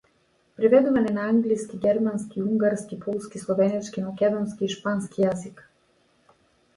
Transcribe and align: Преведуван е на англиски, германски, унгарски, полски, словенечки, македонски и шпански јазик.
Преведуван 0.55 1.07
е 1.09 1.11
на 1.17 1.25
англиски, 1.31 1.77
германски, 1.83 2.41
унгарски, 2.43 2.99
полски, 2.99 3.39
словенечки, 3.43 4.03
македонски 4.07 4.65
и 4.69 4.73
шпански 4.79 5.23
јазик. 5.27 5.63